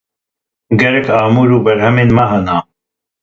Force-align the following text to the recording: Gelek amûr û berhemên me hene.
Gelek 0.79 1.07
amûr 1.21 1.49
û 1.57 1.59
berhemên 1.65 2.09
me 2.17 2.25
hene. 2.31 2.57